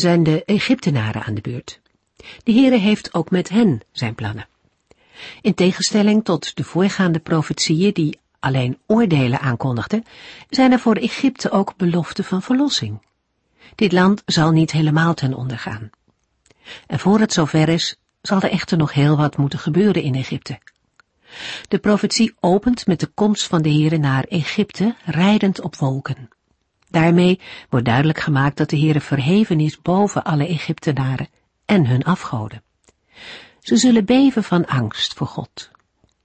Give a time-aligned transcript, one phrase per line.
[0.00, 1.80] zijn de Egyptenaren aan de beurt.
[2.42, 4.48] De Heere heeft ook met hen zijn plannen.
[5.40, 10.04] In tegenstelling tot de voorgaande profetieën die alleen oordelen aankondigden,
[10.48, 13.02] zijn er voor Egypte ook beloften van verlossing.
[13.74, 15.90] Dit land zal niet helemaal ten onder gaan.
[16.86, 20.58] En voor het zover is, zal er echter nog heel wat moeten gebeuren in Egypte.
[21.68, 26.28] De profetie opent met de komst van de Heere naar Egypte, rijdend op wolken.
[26.90, 31.28] Daarmee wordt duidelijk gemaakt dat de Heere verheven is boven alle Egyptenaren
[31.64, 32.62] en hun afgoden.
[33.60, 35.70] Ze zullen beven van angst voor God.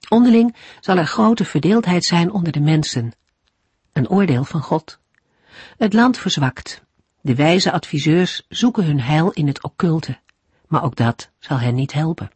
[0.08, 3.12] Onderling zal er grote verdeeldheid zijn onder de mensen.
[3.92, 4.98] Een oordeel van God.
[5.76, 6.84] Het land verzwakt.
[7.20, 10.18] De wijze adviseurs zoeken hun heil in het occulte,
[10.66, 12.30] maar ook dat zal hen niet helpen.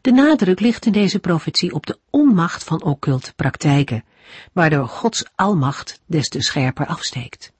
[0.00, 4.04] De nadruk ligt in deze profetie op de onmacht van occulte praktijken,
[4.52, 7.52] waardoor Gods almacht des te scherper afsteekt.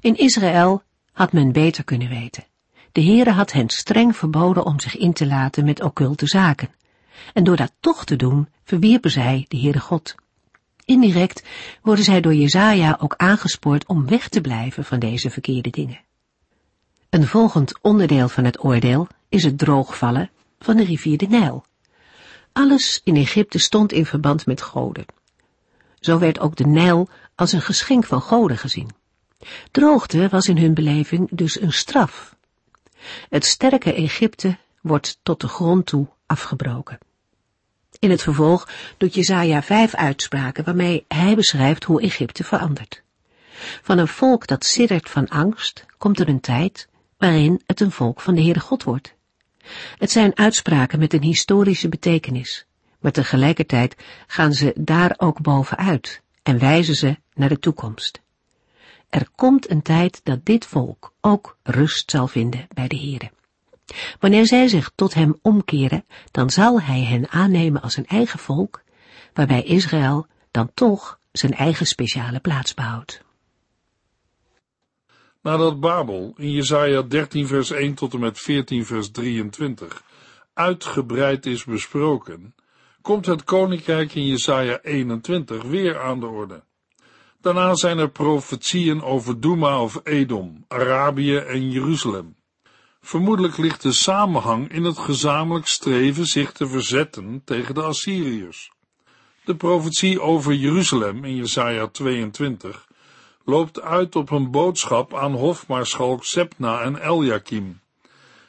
[0.00, 2.44] In Israël had men beter kunnen weten.
[2.92, 6.74] De Heere had hen streng verboden om zich in te laten met occulte zaken.
[7.32, 10.14] En door dat toch te doen, verwierpen zij de Heere God.
[10.84, 11.42] Indirect
[11.82, 16.00] worden zij door Jezaja ook aangespoord om weg te blijven van deze verkeerde dingen.
[17.10, 20.30] Een volgend onderdeel van het oordeel is het droogvallen
[20.64, 21.64] van de rivier de Nijl.
[22.52, 25.04] Alles in Egypte stond in verband met goden.
[26.00, 28.90] Zo werd ook de Nijl als een geschenk van goden gezien.
[29.70, 32.36] Droogte was in hun beleving dus een straf.
[33.28, 36.98] Het sterke Egypte wordt tot de grond toe afgebroken.
[37.98, 43.02] In het vervolg doet Jezaja vijf uitspraken waarmee hij beschrijft hoe Egypte verandert.
[43.82, 48.20] Van een volk dat siddert van angst komt er een tijd waarin het een volk
[48.20, 49.14] van de Heere God wordt.
[49.98, 52.66] Het zijn uitspraken met een historische betekenis,
[53.00, 53.96] maar tegelijkertijd
[54.26, 58.20] gaan ze daar ook bovenuit en wijzen ze naar de toekomst.
[59.08, 63.30] Er komt een tijd dat dit volk ook rust zal vinden bij de Heere.
[64.20, 68.82] Wanneer zij zich tot hem omkeren, dan zal hij hen aannemen als een eigen volk,
[69.32, 73.22] waarbij Israël dan toch zijn eigen speciale plaats behoudt.
[75.42, 80.02] Nadat Babel in Jesaja 13 vers 1 tot en met 14 vers 23
[80.54, 82.54] uitgebreid is besproken,
[83.00, 86.62] komt het koninkrijk in Jesaja 21 weer aan de orde.
[87.40, 92.36] Daarna zijn er profetieën over Douma of Edom, Arabië en Jeruzalem.
[93.00, 98.72] Vermoedelijk ligt de samenhang in het gezamenlijk streven zich te verzetten tegen de Assyriërs.
[99.44, 102.90] De profetie over Jeruzalem in Jesaja 22
[103.44, 107.80] loopt uit op een boodschap aan hofmaarschalk Sepna en Eljakim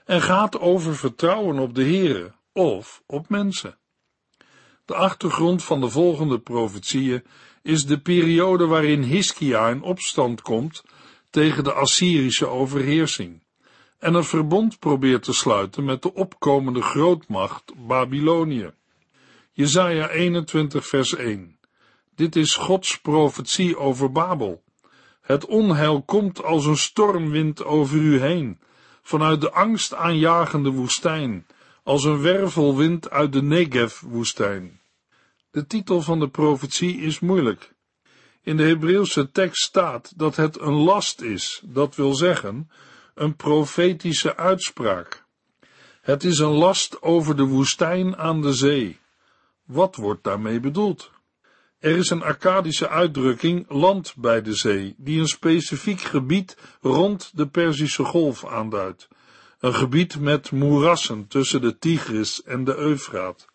[0.06, 3.78] en gaat over vertrouwen op de Here of op mensen.
[4.86, 7.24] De achtergrond van de volgende profetieën
[7.62, 10.84] is de periode waarin Hiskia in opstand komt
[11.30, 13.44] tegen de Assyrische overheersing
[14.00, 18.72] en een verbond probeert te sluiten met de opkomende grootmacht Babylonië.
[19.52, 21.58] Jesaja 21 vers 1
[22.16, 24.63] Dit is Gods profetie over Babel.
[25.24, 28.60] Het onheil komt als een stormwind over u heen,
[29.02, 31.46] vanuit de angst aanjagende woestijn,
[31.84, 34.80] als een wervelwind uit de Negev-woestijn.
[35.52, 37.74] De titel van de profetie is moeilijk.
[38.42, 42.70] In de Hebreeuwse tekst staat dat het een last is, dat wil zeggen,
[43.16, 45.26] een profetische uitspraak.
[46.02, 49.00] Het is een last over de woestijn aan de zee.
[49.66, 51.12] Wat wordt daarmee bedoeld?
[51.84, 57.48] Er is een Akkadische uitdrukking land bij de zee, die een specifiek gebied rond de
[57.48, 59.08] Perzische Golf aanduidt.
[59.60, 63.48] Een gebied met moerassen tussen de Tigris en de Eufraat.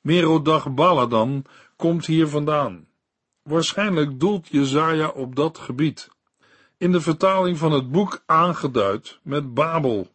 [0.00, 1.44] Merodach Baladan
[1.76, 2.88] komt hier vandaan.
[3.42, 6.08] Waarschijnlijk doelt Jezaja op dat gebied.
[6.76, 10.08] In de vertaling van het boek aangeduid met Babel.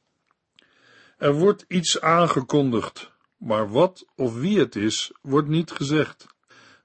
[1.18, 6.32] Er wordt iets aangekondigd, maar wat of wie het is, wordt niet gezegd.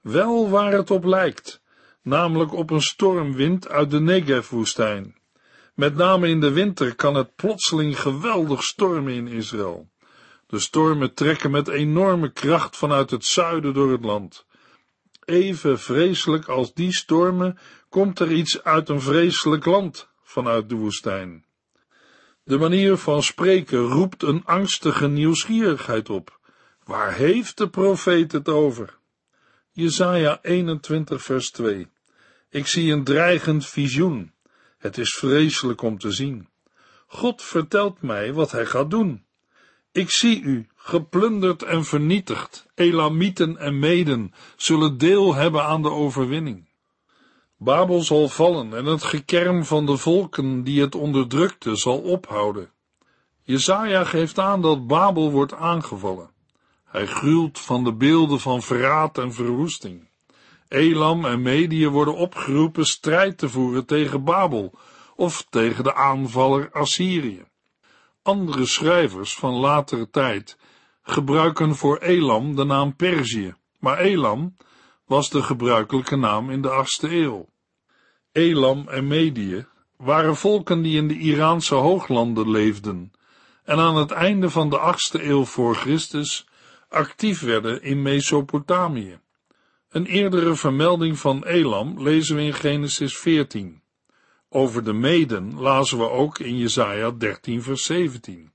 [0.01, 1.61] Wel waar het op lijkt,
[2.01, 5.17] namelijk op een stormwind uit de Negev-woestijn.
[5.75, 9.89] Met name in de winter kan het plotseling geweldig stormen in Israël.
[10.47, 14.45] De stormen trekken met enorme kracht vanuit het zuiden door het land.
[15.25, 17.57] Even vreselijk als die stormen
[17.89, 21.45] komt er iets uit een vreselijk land vanuit de woestijn.
[22.43, 26.39] De manier van spreken roept een angstige nieuwsgierigheid op.
[26.83, 28.98] Waar heeft de profeet het over?
[29.79, 31.87] Jesaja 21 vers 2
[32.49, 34.31] Ik zie een dreigend visioen.
[34.77, 36.47] Het is vreselijk om te zien.
[37.07, 39.25] God vertelt mij wat hij gaat doen.
[39.91, 42.65] Ik zie u, geplunderd en vernietigd.
[42.75, 46.69] Elamieten en Meden zullen deel hebben aan de overwinning.
[47.57, 52.71] Babel zal vallen en het gekerm van de volken die het onderdrukte zal ophouden.
[53.43, 56.37] Jezaja geeft aan dat Babel wordt aangevallen.
[56.89, 60.09] Hij gruwt van de beelden van verraad en verwoesting.
[60.67, 64.73] Elam en Medië worden opgeroepen strijd te voeren tegen Babel
[65.15, 67.43] of tegen de aanvaller Assyrië.
[68.21, 70.57] Andere schrijvers van latere tijd
[71.01, 74.55] gebruiken voor Elam de naam Perzië, maar Elam
[75.05, 77.49] was de gebruikelijke naam in de achtste eeuw.
[78.31, 79.65] Elam en Medië
[79.97, 83.11] waren volken die in de Iraanse hooglanden leefden
[83.63, 86.47] en aan het einde van de achtste eeuw voor Christus
[86.89, 89.19] actief werden in Mesopotamië.
[89.89, 93.81] Een eerdere vermelding van Elam lezen we in Genesis 14.
[94.49, 98.51] Over de Meden lazen we ook in Jesaja 13 vers 17.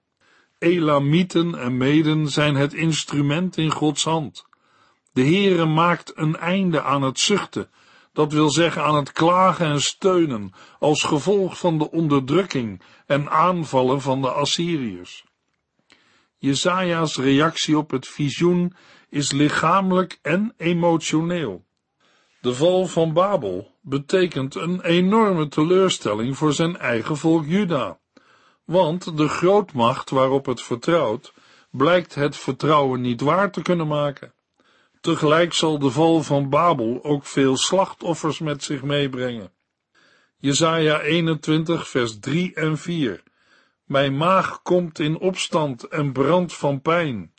[0.58, 4.46] Elamieten en Meden zijn het instrument in Gods hand.
[5.12, 7.70] De Heere maakt een einde aan het zuchten,
[8.12, 14.00] dat wil zeggen aan het klagen en steunen, als gevolg van de onderdrukking en aanvallen
[14.00, 15.24] van de Assyriërs.
[16.44, 18.74] Jesaja's reactie op het visioen
[19.08, 21.64] is lichamelijk en emotioneel.
[22.40, 27.98] De val van Babel betekent een enorme teleurstelling voor zijn eigen volk Juda,
[28.64, 31.32] want de grootmacht waarop het vertrouwt,
[31.70, 34.32] blijkt het vertrouwen niet waar te kunnen maken.
[35.00, 39.52] Tegelijk zal de val van Babel ook veel slachtoffers met zich meebrengen.
[40.36, 43.22] Jesaja 21 vers 3 en 4
[43.84, 47.32] Mijn maag komt in opstand en brandt van pijn,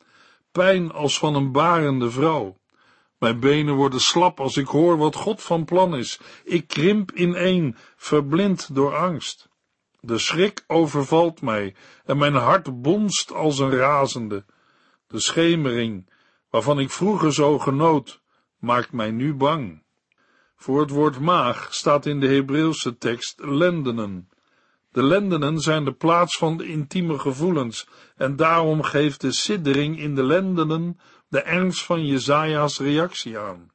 [0.52, 2.58] pijn als van een barende vrouw.
[3.18, 6.20] Mijn benen worden slap als ik hoor wat God van plan is.
[6.44, 9.50] Ik krimp ineen, verblind door angst.
[10.00, 14.46] De schrik overvalt mij en mijn hart bonst als een razende.
[15.08, 16.10] De schemering,
[16.50, 18.22] waarvan ik vroeger zo genoot,
[18.60, 19.84] maakt mij nu bang.
[20.56, 24.30] Voor het woord maag staat in de Hebreeuwse tekst lendenen.
[24.96, 30.16] De lendenen zijn de plaats van de intieme gevoelens en daarom geeft de siddering in
[30.16, 33.72] de lendenen de ernst van Jezaja's reactie aan.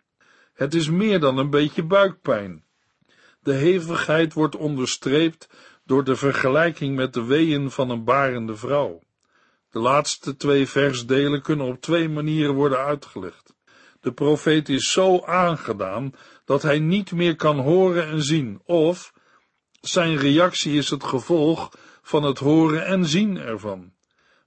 [0.55, 2.65] Het is meer dan een beetje buikpijn.
[3.43, 5.49] De hevigheid wordt onderstreept
[5.85, 9.03] door de vergelijking met de weeën van een barende vrouw.
[9.71, 13.55] De laatste twee versdelen kunnen op twee manieren worden uitgelegd.
[14.01, 16.13] De profeet is zo aangedaan
[16.45, 19.13] dat hij niet meer kan horen en zien, of
[19.81, 21.71] zijn reactie is het gevolg
[22.03, 23.93] van het horen en zien ervan.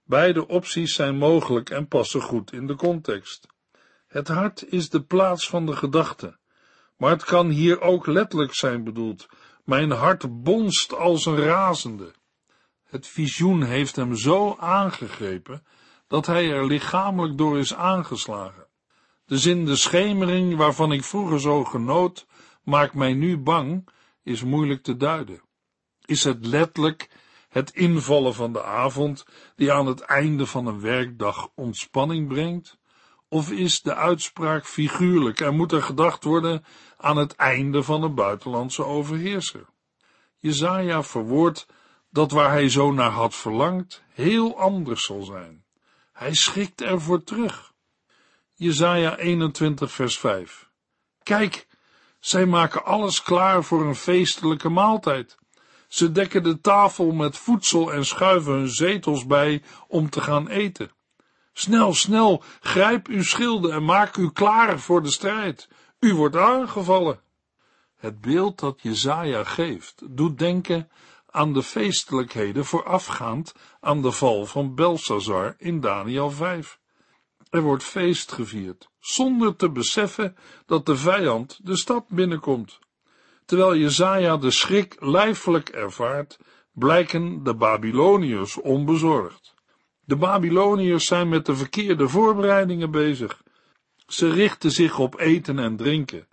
[0.04, 3.48] Beide opties zijn mogelijk en passen goed in de context.
[4.08, 6.38] Het hart is de plaats van de gedachte,
[6.98, 9.28] maar het kan hier ook letterlijk zijn bedoeld.
[9.64, 12.14] Mijn hart bonst als een razende.
[12.84, 15.66] Het visioen heeft hem zo aangegrepen
[16.08, 18.68] dat hij er lichamelijk door is aangeslagen.
[19.26, 22.26] De zin de schemering waarvan ik vroeger zo genoot,
[22.64, 23.88] maakt mij nu bang,
[24.24, 25.42] is moeilijk te duiden.
[26.06, 27.10] Is het letterlijk
[27.50, 29.26] het invallen van de avond,
[29.56, 32.78] die aan het einde van een werkdag ontspanning brengt?
[33.28, 36.66] Of is de uitspraak figuurlijk en moet er gedacht worden
[36.98, 39.66] aan het einde van een buitenlandse overheerser?
[40.38, 41.66] Jezaja verwoordt
[42.10, 45.66] dat waar hij zo naar had verlangd, heel anders zal zijn.
[46.12, 47.74] Hij schikt ervoor terug.
[48.54, 50.70] Jezaja 21 vers 5
[51.24, 51.68] Kijk,
[52.26, 55.38] zij maken alles klaar voor een feestelijke maaltijd.
[55.88, 60.92] Ze dekken de tafel met voedsel en schuiven hun zetels bij om te gaan eten.
[61.54, 65.68] Snel, snel, grijp uw schilden en maak u klaar voor de strijd.
[66.00, 67.20] U wordt aangevallen.
[67.96, 70.90] Het beeld dat Jezaja geeft, doet denken
[71.30, 76.80] aan de feestelijkheden voorafgaand aan de val van Belsazar in Daniel 5.
[77.50, 82.80] Er wordt feest gevierd, zonder te beseffen dat de vijand de stad binnenkomt.
[83.46, 86.40] Terwijl Jezaja de schrik lijfelijk ervaart,
[86.72, 89.54] blijken de Babyloniërs onbezorgd.
[90.06, 93.44] De Babyloniërs zijn met de verkeerde voorbereidingen bezig.
[94.08, 96.28] Ze richten zich op eten en drinken.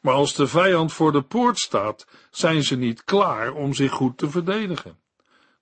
[0.00, 4.18] Maar als de vijand voor de poort staat, zijn ze niet klaar om zich goed
[4.18, 4.98] te verdedigen.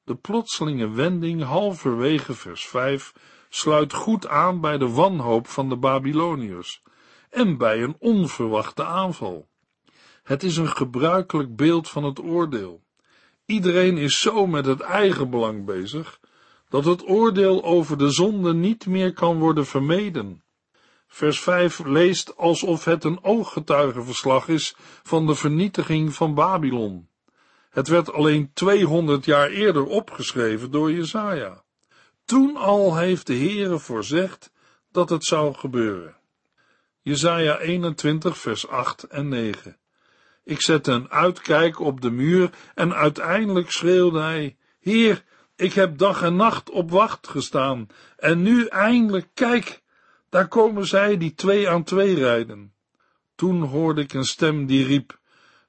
[0.04, 3.12] De plotselinge wending halverwege vers 5
[3.48, 6.82] sluit goed aan bij de wanhoop van de Babyloniërs
[7.30, 9.48] en bij een onverwachte aanval.
[10.22, 12.82] Het is een gebruikelijk beeld van het oordeel.
[13.46, 16.20] Iedereen is zo met het eigen belang bezig,
[16.68, 20.42] dat het oordeel over de zonde niet meer kan worden vermeden.
[21.06, 27.08] Vers 5 leest alsof het een ooggetuigenverslag is van de vernietiging van Babylon.
[27.70, 31.64] Het werd alleen 200 jaar eerder opgeschreven door Jesaja.
[32.28, 34.52] Toen al heeft de Heere voorzegd
[34.92, 36.16] dat het zou gebeuren.
[37.00, 39.76] Jesaja 21 vers 8 en 9
[40.44, 45.24] Ik zette een uitkijk op de muur en uiteindelijk schreeuwde hij, Heer,
[45.56, 49.82] ik heb dag en nacht op wacht gestaan en nu eindelijk, kijk,
[50.28, 52.74] daar komen zij die twee aan twee rijden.
[53.34, 55.18] Toen hoorde ik een stem die riep,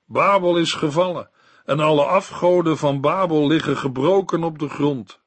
[0.05, 1.29] Babel is gevallen
[1.65, 5.18] en alle afgoden van Babel liggen gebroken op de grond.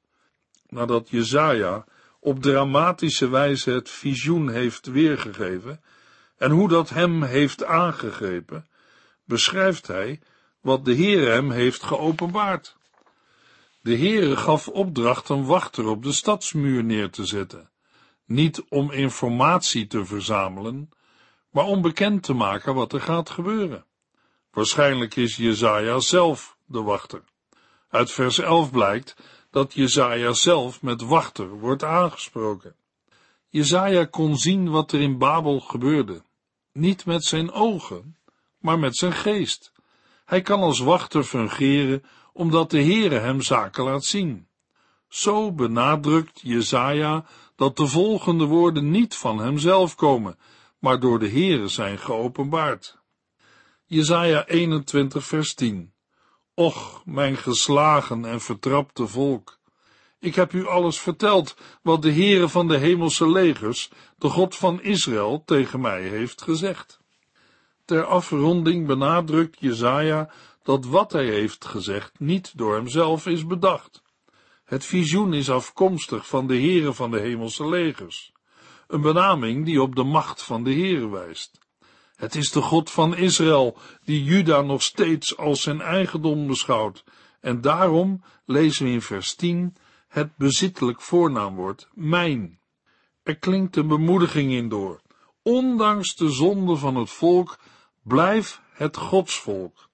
[0.73, 1.85] Nadat Jezaja
[2.21, 5.81] op dramatische wijze het visioen heeft weergegeven
[6.37, 8.67] en hoe dat hem heeft aangegrepen,
[9.25, 10.21] beschrijft hij
[10.61, 12.77] wat de Heer hem heeft geopenbaard.
[13.81, 17.71] De Heere gaf opdracht een wachter op de stadsmuur neer te zetten,
[18.25, 20.91] niet om informatie te verzamelen,
[21.51, 23.85] maar om bekend te maken wat er gaat gebeuren.
[24.51, 27.23] Waarschijnlijk is Jezaja zelf de wachter.
[27.89, 29.17] Uit vers 11 blijkt
[29.53, 32.75] dat Jezaja zelf met wachter wordt aangesproken.
[33.49, 36.23] Jezaja kon zien wat er in Babel gebeurde,
[36.73, 38.17] niet met zijn ogen,
[38.59, 39.73] maar met zijn geest.
[40.25, 44.47] Hij kan als wachter fungeren, omdat de Heere hem zaken laat zien.
[45.09, 47.25] Zo benadrukt Jezaja
[47.57, 50.39] dat de volgende woorden niet van hemzelf komen,
[50.79, 52.99] maar door de Heere zijn geopenbaard.
[53.87, 55.92] Jesaja 21 vers 10
[56.55, 59.59] Och, mijn geslagen en vertrapte volk,
[60.19, 64.83] ik heb u alles verteld wat de Heere van de hemelse legers, de God van
[64.83, 67.01] Israël, tegen mij heeft gezegd.
[67.85, 70.31] Ter afronding benadrukt Jezaja
[70.63, 74.03] dat wat hij heeft gezegd niet door hemzelf is bedacht.
[74.65, 78.33] Het visioen is afkomstig van de Heere van de hemelse legers,
[78.87, 81.59] een benaming die op de macht van de Heere wijst.
[82.23, 87.05] Het is de God van Israël die Juda nog steeds als zijn eigendom beschouwt,
[87.41, 89.77] en daarom lezen we in vers 10
[90.09, 92.59] het bezittelijk voornaamwoord mijn.
[93.23, 95.01] Er klinkt een bemoediging in door.
[95.43, 97.59] Ondanks de zonde van het volk,
[98.03, 99.89] blijf het godsvolk.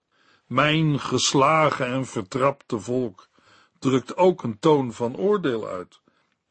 [0.47, 3.29] Mijn geslagen en vertrapte volk
[3.79, 6.01] drukt ook een toon van oordeel uit.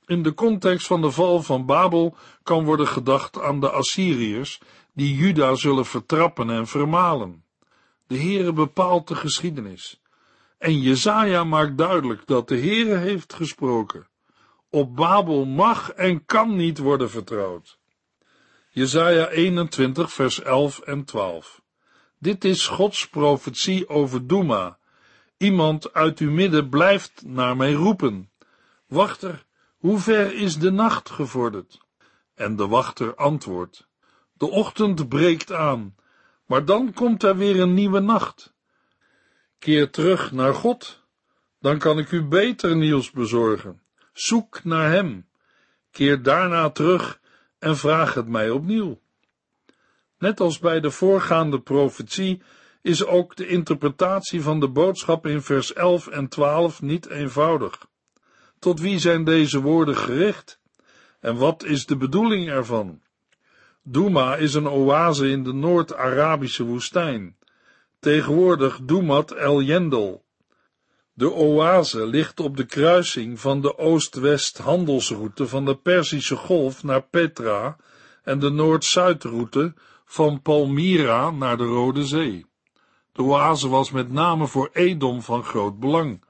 [0.05, 4.60] In de context van de val van Babel kan worden gedacht aan de Assyriërs,
[4.98, 7.44] die Juda zullen vertrappen en vermalen.
[8.08, 10.01] De Heere bepaalt de geschiedenis.
[10.58, 14.08] En Jezaja maakt duidelijk dat de Heere heeft gesproken.
[14.70, 17.77] Op Babel mag en kan niet worden vertrouwd.
[18.70, 21.62] Jezaja 21 vers 11 en 12
[22.20, 24.77] Dit is Gods profetie over Doema.
[25.38, 28.32] Iemand uit uw midden blijft naar mij roepen.
[28.88, 29.46] Wachter,
[29.77, 31.77] hoe ver is de nacht gevorderd?
[32.34, 33.87] En de wachter antwoordt,
[34.38, 35.96] de ochtend breekt aan,
[36.46, 38.53] maar dan komt er weer een nieuwe nacht.
[39.60, 41.03] Keer terug naar God,
[41.60, 43.82] dan kan ik u beter nieuws bezorgen.
[44.13, 45.27] Zoek naar Hem.
[45.91, 47.20] Keer daarna terug
[47.60, 49.00] en vraag het mij opnieuw.
[50.17, 52.41] Net als bij de voorgaande profetie
[52.82, 57.88] is ook de interpretatie van de boodschap in vers 11 en 12 niet eenvoudig.
[58.60, 60.60] Tot wie zijn deze woorden gericht?
[61.20, 63.01] En wat is de bedoeling ervan?
[63.89, 67.38] Douma is een oase in de Noord-Arabische woestijn.
[68.00, 70.24] Tegenwoordig Doumat El Yendel.
[71.13, 77.01] De oase ligt op de kruising van de oost-west handelsroute van de Perzische Golf naar
[77.01, 77.77] Petra
[78.24, 79.74] en de noord-zuidroute
[80.06, 82.46] van Palmyra naar de Rode Zee.
[83.12, 86.24] De oase was met name voor Edom van groot belang,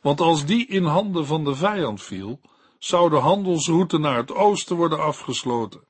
[0.00, 2.40] want als die in handen van de vijand viel,
[2.78, 5.85] zou de handelsroute naar het oosten worden afgesloten.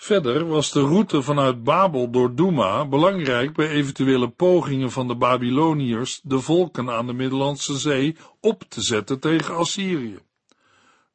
[0.00, 6.20] Verder was de route vanuit Babel door Douma belangrijk bij eventuele pogingen van de Babyloniërs
[6.22, 10.18] de volken aan de Middellandse Zee op te zetten tegen Assyrië.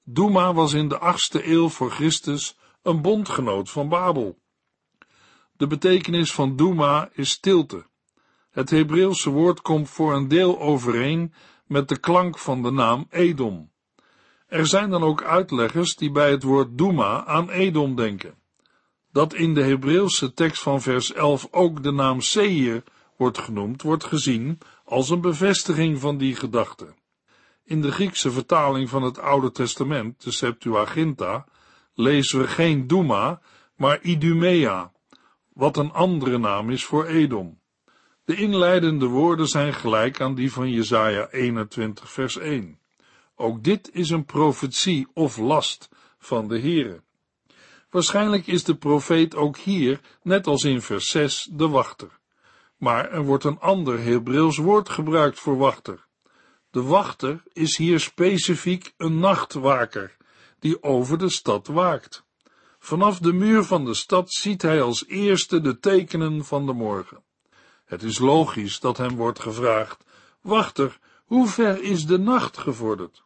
[0.04, 4.38] Douma was in de achtste eeuw voor Christus een bondgenoot van Babel.
[5.58, 7.86] De betekenis van Douma is stilte.
[8.52, 11.34] Het Hebreeuwse woord komt voor een deel overeen
[11.68, 13.72] met de klank van de naam Edom.
[14.48, 18.42] Er zijn dan ook uitleggers die bij het woord Douma aan Edom denken.
[19.14, 22.84] Dat in de Hebreeuwse tekst van vers 11 ook de naam Seir
[23.18, 26.94] wordt genoemd, wordt gezien als een bevestiging van die gedachte.
[27.64, 31.46] In de Griekse vertaling van het Oude Testament, de Septuaginta,
[31.94, 33.42] lezen we geen Douma,
[33.76, 34.92] maar Idumea,
[35.54, 37.60] wat een andere naam is voor Edom.
[38.26, 42.80] De inleidende woorden zijn gelijk aan die van Jesaja 21 vers 1.
[43.36, 47.03] Ook dit is een profetie of last van de Heere.
[47.94, 52.20] Waarschijnlijk is de profeet ook hier, net als in vers 6, de wachter.
[52.78, 56.06] Maar er wordt een ander Hebreeuws woord gebruikt voor wachter.
[56.70, 60.18] De wachter is hier specifiek een nachtwaker,
[60.60, 62.24] die over de stad waakt.
[62.80, 67.24] Vanaf de muur van de stad ziet hij als eerste de tekenen van de morgen.
[67.86, 70.04] Het is logisch dat hem wordt gevraagd:
[70.42, 73.24] Wachter, hoe ver is de nacht gevorderd?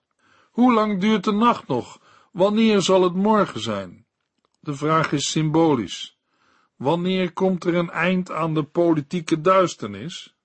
[0.51, 2.00] Hoe lang duurt de nacht nog?
[2.31, 4.06] Wanneer zal het morgen zijn?
[4.67, 6.17] De vraag is symbolisch.
[6.75, 10.36] Wanneer komt er een eind aan de politieke duisternis?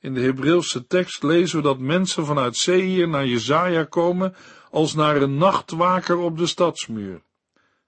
[0.00, 4.34] In de Hebreeuwse tekst lezen we dat mensen vanuit Seir naar Jezaja komen
[4.70, 7.22] als naar een nachtwaker op de stadsmuur.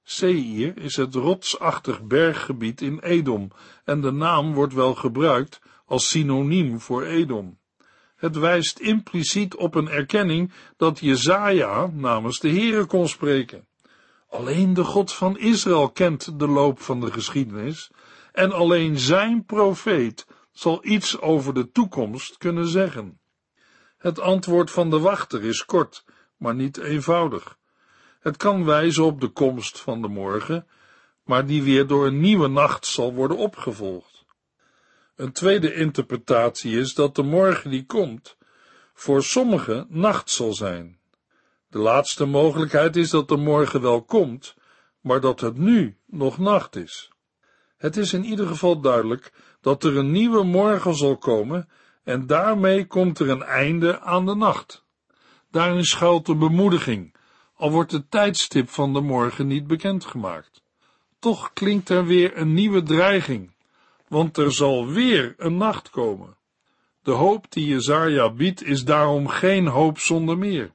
[0.02, 3.50] Seir is het rotsachtig berggebied in Edom
[3.84, 7.58] en de naam wordt wel gebruikt als synoniem voor Edom.
[8.16, 13.66] Het wijst impliciet op een erkenning dat Jezaja namens de Here kon spreken.
[14.28, 17.90] Alleen de God van Israël kent de loop van de geschiedenis
[18.32, 23.20] en alleen zijn profeet zal iets over de toekomst kunnen zeggen.
[23.98, 26.04] Het antwoord van de wachter is kort,
[26.36, 27.58] maar niet eenvoudig.
[28.20, 30.66] Het kan wijzen op de komst van de morgen,
[31.24, 34.24] maar die weer door een nieuwe nacht zal worden opgevolgd.
[35.16, 38.36] Een tweede interpretatie is dat de morgen die komt,
[38.94, 40.98] voor sommigen nacht zal zijn.
[41.68, 44.56] De laatste mogelijkheid is dat de morgen wel komt,
[45.00, 47.10] maar dat het nu nog nacht is.
[47.76, 51.68] Het is in ieder geval duidelijk dat er een nieuwe morgen zal komen
[52.04, 54.84] en daarmee komt er een einde aan de nacht.
[55.50, 57.14] Daarin schuilt de bemoediging,
[57.54, 60.62] al wordt het tijdstip van de morgen niet bekendgemaakt.
[61.18, 63.54] Toch klinkt er weer een nieuwe dreiging,
[64.08, 66.36] want er zal weer een nacht komen.
[67.02, 70.74] De hoop die Jezaja biedt is daarom geen hoop zonder meer.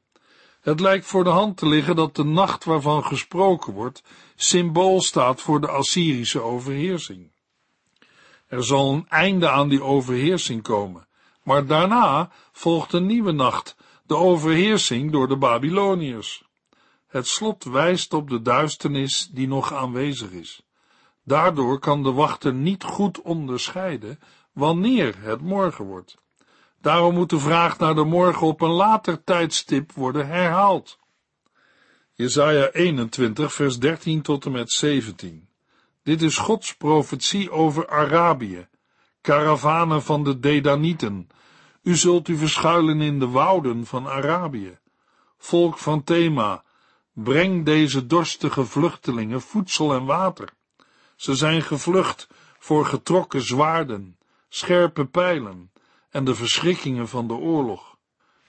[0.62, 4.04] Het lijkt voor de hand te liggen dat de nacht waarvan gesproken wordt,
[4.36, 7.32] symbool staat voor de Assyrische overheersing.
[8.48, 11.08] Er zal een einde aan die overheersing komen,
[11.44, 16.44] maar daarna volgt een nieuwe nacht, de overheersing door de Babyloniërs.
[17.08, 20.64] Het slot wijst op de duisternis die nog aanwezig is.
[21.24, 24.20] Daardoor kan de wachter niet goed onderscheiden
[24.52, 26.21] wanneer het morgen wordt.
[26.82, 31.00] Daarom moet de vraag naar de morgen op een later tijdstip worden herhaald.
[32.14, 35.48] Jesaja 21 vers 13 tot en met 17
[36.04, 38.68] Dit is Gods profetie over Arabië,
[39.22, 41.30] karavanen van de Dedanieten.
[41.84, 44.78] U zult u verschuilen in de wouden van Arabië.
[45.38, 46.64] Volk van Thema,
[47.14, 50.50] breng deze dorstige vluchtelingen voedsel en water.
[51.16, 52.28] Ze zijn gevlucht
[52.60, 54.18] voor getrokken zwaarden,
[54.50, 55.71] scherpe pijlen
[56.12, 57.98] en de verschrikkingen van de oorlog.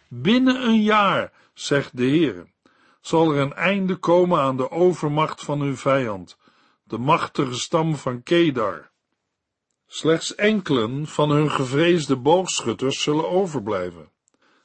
[0.08, 2.46] Binnen een jaar, zegt de Heer,
[3.00, 6.36] zal er een einde komen aan de overmacht van hun vijand,
[6.84, 8.90] de machtige stam van Kedar.
[9.86, 14.10] Slechts enkelen van hun gevreesde boogschutters zullen overblijven.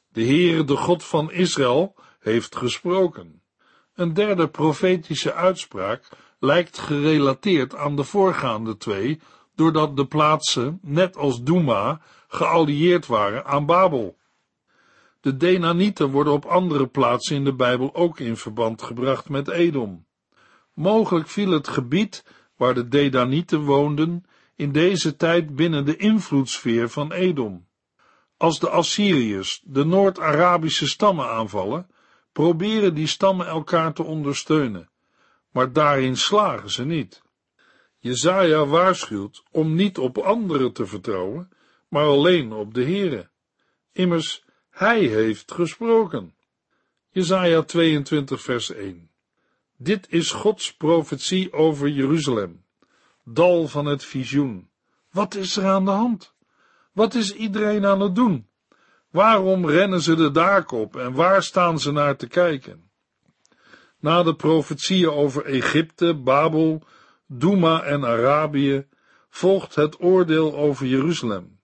[0.07, 3.41] De Heere, de God van Israël, heeft gesproken.
[3.93, 9.21] Een derde profetische uitspraak lijkt gerelateerd aan de voorgaande twee,
[9.57, 14.17] doordat de plaatsen, net als Douma, geallieerd waren aan Babel.
[15.21, 20.05] De Denanieten worden op andere plaatsen in de Bijbel ook in verband gebracht met Edom.
[20.73, 22.23] Mogelijk viel het gebied
[22.55, 27.67] waar de Dedanieten woonden in deze tijd binnen de invloedssfeer van Edom.
[28.37, 31.87] Als de Assyriërs de Noord-Arabische stammen aanvallen,
[32.31, 34.89] proberen die stammen elkaar te ondersteunen,
[35.51, 37.25] maar daarin slagen ze niet.
[38.07, 41.49] Jezaja waarschuwt om niet op anderen te vertrouwen,
[41.87, 43.29] maar alleen op de Heere.
[43.91, 46.35] Immers, hij heeft gesproken.
[47.09, 49.09] Jezaja 22 vers 1
[49.77, 52.63] Dit is Gods profetie over Jeruzalem,
[53.23, 54.69] dal van het visioen.
[55.11, 56.33] Wat is er aan de hand?
[56.93, 58.47] Wat is iedereen aan het doen?
[59.09, 62.89] Waarom rennen ze de daken op en waar staan ze naar te kijken?
[63.99, 66.83] Na de profetieën over Egypte, Babel,
[67.29, 68.87] Douma en Arabië
[69.29, 71.59] volgt het oordeel over Jeruzalem.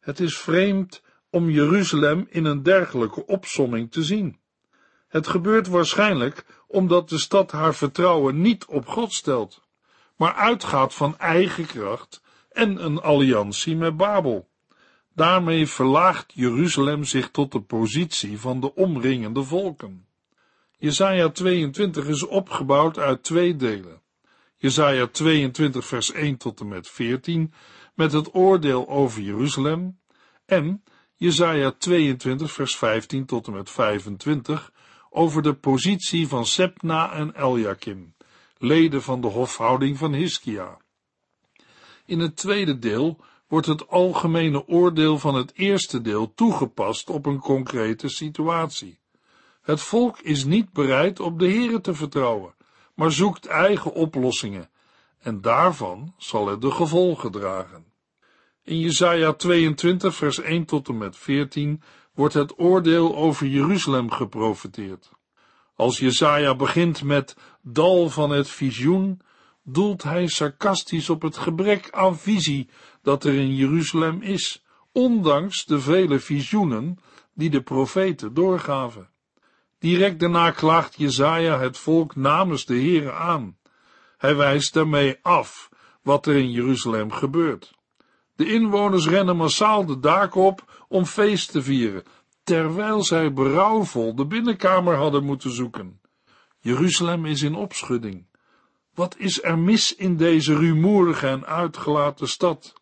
[0.00, 4.40] Het is vreemd om Jeruzalem in een dergelijke opsomming te zien.
[5.08, 9.62] Het gebeurt waarschijnlijk omdat de stad haar vertrouwen niet op God stelt,
[10.16, 14.48] maar uitgaat van eigen kracht en een alliantie met Babel.
[15.14, 20.06] Daarmee verlaagt Jeruzalem zich tot de positie van de omringende volken.
[20.78, 24.01] Jesaja 22 is opgebouwd uit twee delen.
[24.62, 27.52] Jesaja 22 vers 1 tot en met 14
[27.94, 29.98] met het oordeel over Jeruzalem
[30.44, 30.84] en
[31.16, 34.72] Jesaja 22 vers 15 tot en met 25
[35.10, 38.14] over de positie van Sepna en Eljakim,
[38.58, 40.76] leden van de hofhouding van Hiskia.
[42.06, 47.38] In het tweede deel wordt het algemene oordeel van het eerste deel toegepast op een
[47.38, 48.98] concrete situatie.
[49.62, 52.54] Het volk is niet bereid op de Here te vertrouwen,
[52.94, 54.70] maar zoekt eigen oplossingen,
[55.18, 57.84] en daarvan zal het de gevolgen dragen.
[58.64, 61.82] In Jesaja 22 vers 1 tot en met 14
[62.14, 65.10] wordt het oordeel over Jeruzalem geprofeteerd.
[65.74, 69.20] Als Jesaja begint met dal van het visioen,
[69.62, 72.68] doelt hij sarcastisch op het gebrek aan visie
[73.02, 76.98] dat er in Jeruzalem is, ondanks de vele visioenen
[77.34, 79.11] die de profeten doorgaven.
[79.82, 83.56] Direct daarna klaagt Jezaja het volk namens de Heere aan.
[84.16, 85.68] Hij wijst daarmee af
[86.02, 87.74] wat er in Jeruzalem gebeurt.
[88.36, 92.02] De inwoners rennen massaal de daken op om feest te vieren,
[92.44, 96.00] terwijl zij berouwvol de binnenkamer hadden moeten zoeken.
[96.60, 98.26] Jeruzalem is in opschudding.
[98.94, 102.72] Wat is er mis in deze rumoerige en uitgelaten stad?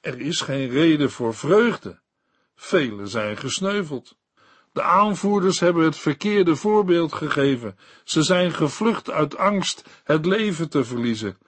[0.00, 2.00] Er is geen reden voor vreugde.
[2.54, 4.18] Velen zijn gesneuveld.
[4.72, 7.78] De aanvoerders hebben het verkeerde voorbeeld gegeven.
[8.04, 11.38] Ze zijn gevlucht uit angst het leven te verliezen.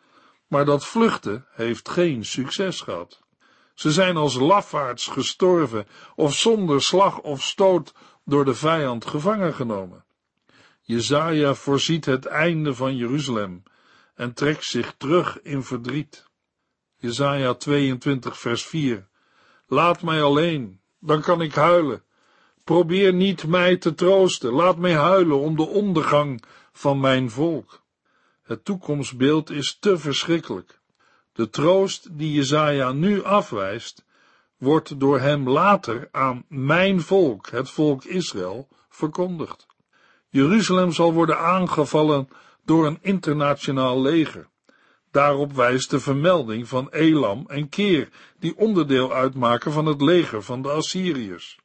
[0.46, 3.20] Maar dat vluchten heeft geen succes gehad.
[3.74, 10.04] Ze zijn als lafaards gestorven of zonder slag of stoot door de vijand gevangen genomen.
[10.80, 13.62] Jezaja voorziet het einde van Jeruzalem
[14.14, 16.26] en trekt zich terug in verdriet.
[16.96, 19.08] Jezaja 22 vers 4
[19.66, 22.04] Laat mij alleen, dan kan ik huilen.
[22.64, 27.82] Probeer niet mij te troosten, laat mij huilen om de ondergang van mijn volk.
[28.42, 30.80] Het toekomstbeeld is te verschrikkelijk.
[31.32, 34.04] De troost die Jezaja nu afwijst,
[34.58, 39.66] wordt door hem later aan mijn volk, het volk Israël, verkondigd.
[40.28, 42.28] Jeruzalem zal worden aangevallen
[42.64, 44.48] door een internationaal leger.
[45.10, 50.62] Daarop wijst de vermelding van Elam en Keer, die onderdeel uitmaken van het leger van
[50.62, 51.61] de Assyriërs.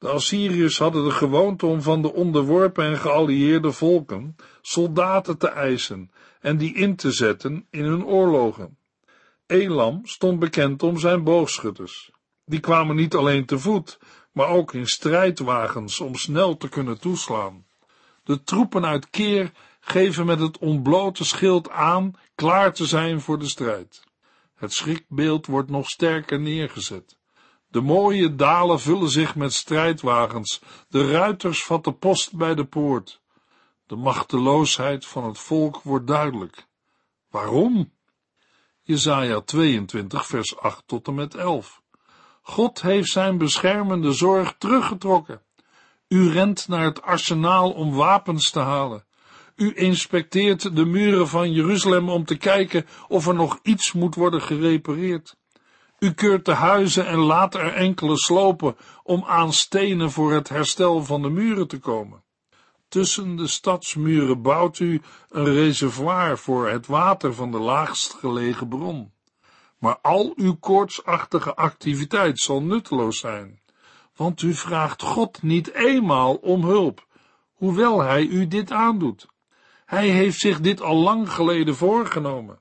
[0.00, 6.10] De Assyriërs hadden de gewoonte om van de onderworpen en geallieerde volken soldaten te eisen
[6.40, 8.78] en die in te zetten in hun oorlogen.
[9.46, 12.10] Elam stond bekend om zijn boogschutters.
[12.44, 13.98] Die kwamen niet alleen te voet,
[14.32, 17.64] maar ook in strijdwagens om snel te kunnen toeslaan.
[18.24, 23.48] De troepen uit Keer geven met het ontblote schild aan klaar te zijn voor de
[23.48, 24.04] strijd.
[24.54, 27.18] Het schrikbeeld wordt nog sterker neergezet.
[27.70, 33.20] De mooie dalen vullen zich met strijdwagens, de ruiters vatten post bij de poort.
[33.86, 36.66] De machteloosheid van het volk wordt duidelijk.
[37.30, 37.92] Waarom?
[38.82, 41.82] Jesaja 22 vers 8 tot en met 11.
[42.42, 45.42] God heeft zijn beschermende zorg teruggetrokken.
[46.08, 49.04] U rent naar het arsenaal om wapens te halen.
[49.56, 54.42] U inspecteert de muren van Jeruzalem om te kijken of er nog iets moet worden
[54.42, 55.38] gerepareerd.
[56.00, 61.04] U keurt de huizen en laat er enkele slopen om aan stenen voor het herstel
[61.04, 62.22] van de muren te komen.
[62.88, 69.12] Tussen de stadsmuren bouwt u een reservoir voor het water van de laagst gelegen bron.
[69.78, 73.60] Maar al uw koortsachtige activiteit zal nutteloos zijn,
[74.16, 77.06] want u vraagt God niet eenmaal om hulp,
[77.54, 79.26] hoewel hij u dit aandoet.
[79.84, 82.60] Hij heeft zich dit al lang geleden voorgenomen.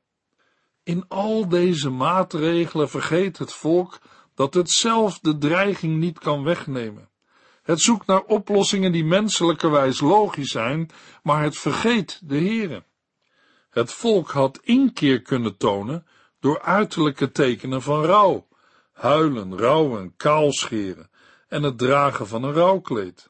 [0.89, 3.99] In al deze maatregelen vergeet het volk
[4.35, 7.09] dat het zelf de dreiging niet kan wegnemen.
[7.63, 10.89] Het zoekt naar oplossingen die menselijkerwijs logisch zijn,
[11.23, 12.83] maar het vergeet de Heere.
[13.69, 16.05] Het volk had inkeer kunnen tonen
[16.39, 18.47] door uiterlijke tekenen van rouw,
[18.91, 21.09] huilen, rouwen, kaalscheren
[21.47, 23.27] en het dragen van een rouwkleed.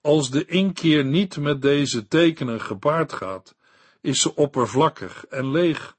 [0.00, 3.54] Als de inkeer niet met deze tekenen gepaard gaat,
[4.00, 5.98] is ze oppervlakkig en leeg.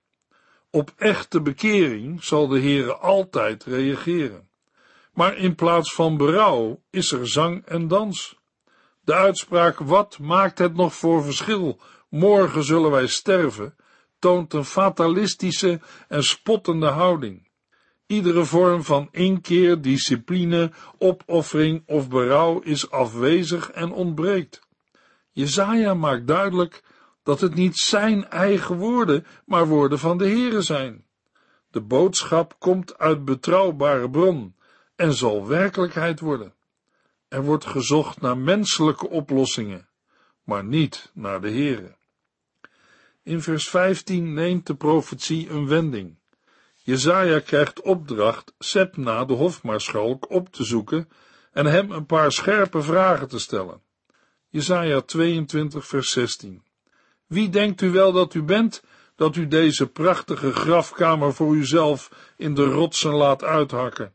[0.74, 4.50] Op echte bekering zal de Heere altijd reageren.
[5.14, 8.40] Maar in plaats van berouw is er zang en dans.
[9.02, 11.80] De uitspraak wat maakt het nog voor verschil,
[12.10, 13.76] morgen zullen wij sterven,
[14.20, 17.50] toont een fatalistische en spottende houding.
[18.06, 24.62] Iedere vorm van inkeer, discipline, opoffering of berouw is afwezig en ontbreekt.
[25.32, 26.84] Jezaja maakt duidelijk
[27.24, 31.06] dat het niet zijn eigen woorden, maar woorden van de Heere zijn.
[31.70, 34.56] De boodschap komt uit betrouwbare bron
[34.96, 36.54] en zal werkelijkheid worden.
[37.28, 39.90] Er wordt gezocht naar menselijke oplossingen,
[40.44, 41.96] maar niet naar de Heere.
[43.24, 46.20] In vers 15 neemt de profetie een wending.
[46.76, 51.10] Jezaja krijgt opdracht Sepna, de hofmaarschalk, op te zoeken
[51.52, 53.82] en hem een paar scherpe vragen te stellen.
[54.50, 56.64] Jezaja 22 vers 16
[57.32, 58.84] Wie denkt u wel dat u bent,
[59.16, 64.14] dat u deze prachtige grafkamer voor uzelf in de rotsen laat uithakken?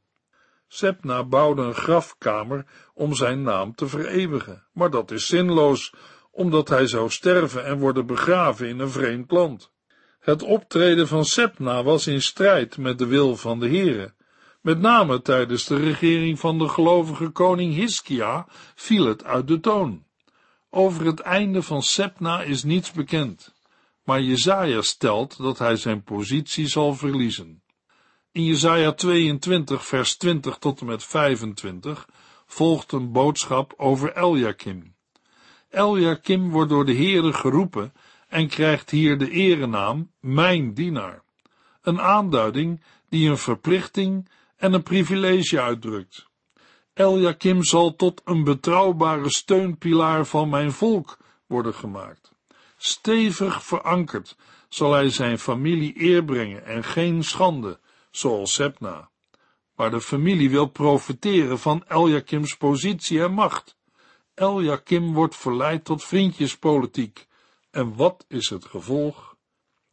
[0.69, 5.93] Sepna bouwde een grafkamer om zijn naam te vereeuwigen, maar dat is zinloos,
[6.31, 9.71] omdat hij zou sterven en worden begraven in een vreemd land.
[10.21, 14.15] Het optreden van Sepna was in strijd met de wil van de Heere.
[14.61, 20.06] Met name tijdens de regering van de gelovige koning Hiskia viel het uit de toon.
[20.71, 23.55] Over het einde van Sepna is niets bekend,
[24.05, 27.63] maar Jezaja stelt dat hij zijn positie zal verliezen.
[28.33, 32.09] In Jesaja 22 vers 20 tot en met 25
[32.47, 34.95] volgt een boodschap over Eljakim.
[35.69, 37.93] Eljakim wordt door de Heere geroepen
[38.29, 41.23] en krijgt hier de erenaam mijn dienaar.
[41.83, 46.27] Een aanduiding die een verplichting en een privilege uitdrukt.
[46.97, 52.33] Eljakim zal tot een betrouwbare steunpilaar van mijn volk worden gemaakt.
[52.77, 54.37] Stevig verankerd
[54.69, 57.79] zal hij zijn familie eer brengen en geen schande,
[58.11, 59.11] zoals Sepna.
[59.75, 63.77] Maar de familie wil profiteren van Eljakims positie en macht.
[64.35, 67.27] Eljakim wordt verleid tot vriendjespolitiek.
[67.71, 69.37] En wat is het gevolg?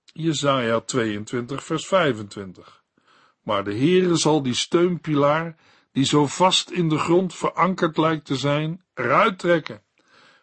[0.04, 2.84] Jesaja 22 vers 25.
[3.42, 5.56] Maar de Heere zal die steunpilaar,
[5.94, 9.82] die zo vast in de grond verankerd lijkt te zijn, eruit trekken.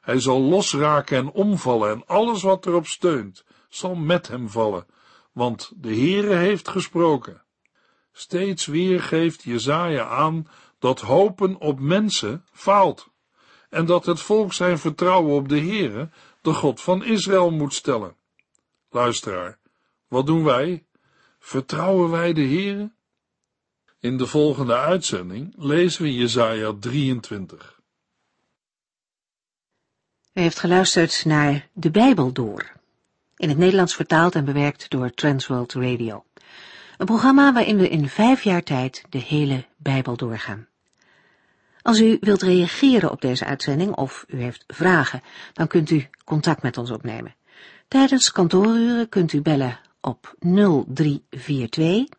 [0.00, 4.86] Hij zal losraken en omvallen en alles wat erop steunt, zal met hem vallen,
[5.32, 7.42] want de Heere heeft gesproken.
[8.12, 13.08] Steeds weer geeft Jezaja aan dat hopen op mensen faalt
[13.68, 16.10] en dat het volk zijn vertrouwen op de Heere,
[16.42, 18.16] de God van Israël, moet stellen.
[18.90, 19.58] Luisteraar,
[20.08, 20.86] wat doen wij?
[21.38, 22.92] Vertrouwen wij de Heere?
[24.00, 27.80] In de volgende uitzending lezen we Jezaja 23.
[30.32, 32.72] U heeft geluisterd naar De Bijbel Door,
[33.36, 36.24] in het Nederlands vertaald en bewerkt door Transworld Radio.
[36.98, 40.68] Een programma waarin we in vijf jaar tijd de hele Bijbel doorgaan.
[41.82, 46.62] Als u wilt reageren op deze uitzending of u heeft vragen, dan kunt u contact
[46.62, 47.34] met ons opnemen.
[47.88, 52.18] Tijdens kantooruren kunt u bellen op 0342